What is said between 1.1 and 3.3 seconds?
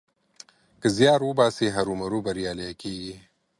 وباسې؛ هرو مرو بريالی کېږې.